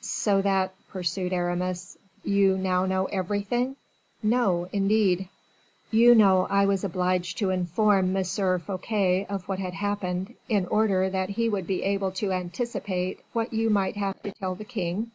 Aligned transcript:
"So 0.00 0.42
that," 0.42 0.74
pursued 0.88 1.32
Aramis, 1.32 1.96
"you 2.24 2.58
now 2.58 2.86
know 2.86 3.04
everything?" 3.04 3.76
"No, 4.20 4.68
indeed." 4.72 5.28
"You 5.92 6.12
know 6.16 6.48
I 6.50 6.66
was 6.66 6.82
obliged 6.82 7.38
to 7.38 7.50
inform 7.50 8.16
M. 8.16 8.24
Fouquet 8.24 9.26
of 9.26 9.46
what 9.46 9.60
had 9.60 9.74
happened, 9.74 10.34
in 10.48 10.66
order 10.66 11.08
that 11.10 11.28
he 11.28 11.48
would 11.48 11.68
be 11.68 11.84
able 11.84 12.10
to 12.18 12.32
anticipate 12.32 13.20
what 13.32 13.52
you 13.52 13.70
might 13.70 13.96
have 13.96 14.20
to 14.24 14.32
tell 14.32 14.56
the 14.56 14.64
king?" 14.64 15.12